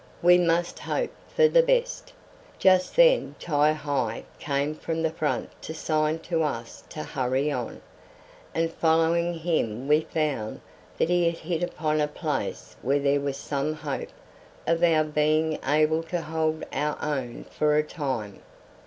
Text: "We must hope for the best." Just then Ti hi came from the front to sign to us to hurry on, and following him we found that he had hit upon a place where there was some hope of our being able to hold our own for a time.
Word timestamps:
"We 0.23 0.39
must 0.39 0.79
hope 0.79 1.11
for 1.27 1.47
the 1.47 1.61
best." 1.61 2.11
Just 2.57 2.95
then 2.95 3.35
Ti 3.37 3.73
hi 3.77 4.23
came 4.39 4.73
from 4.73 5.03
the 5.03 5.11
front 5.11 5.51
to 5.61 5.75
sign 5.75 6.17
to 6.25 6.41
us 6.41 6.83
to 6.89 7.03
hurry 7.03 7.51
on, 7.51 7.83
and 8.55 8.73
following 8.73 9.31
him 9.35 9.87
we 9.87 10.01
found 10.01 10.61
that 10.97 11.09
he 11.09 11.27
had 11.27 11.37
hit 11.37 11.61
upon 11.61 12.01
a 12.01 12.07
place 12.07 12.75
where 12.81 12.97
there 12.97 13.21
was 13.21 13.37
some 13.37 13.75
hope 13.75 14.09
of 14.65 14.81
our 14.81 15.03
being 15.03 15.59
able 15.63 16.01
to 16.01 16.21
hold 16.21 16.63
our 16.73 16.97
own 16.99 17.43
for 17.43 17.75
a 17.77 17.83
time. 17.83 18.41